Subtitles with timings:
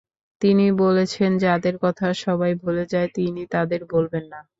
[0.41, 4.39] তিনি বলেছেন, যাদের কথা সবাই ভুলে যায়, তিনি তাদের ভুলবেন না।